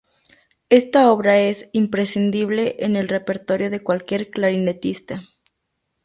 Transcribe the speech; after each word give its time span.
Esta 0.71 1.11
obra 1.11 1.37
es 1.41 1.69
imprescindible 1.73 2.75
en 2.79 2.95
el 2.95 3.07
repertorio 3.07 3.69
de 3.69 3.83
cualquier 3.83 4.31
clarinetista. 4.31 5.21